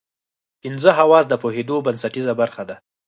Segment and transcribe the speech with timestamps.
[0.61, 2.75] پنځه حواس د پوهېدو بنسټیزه برخه ده.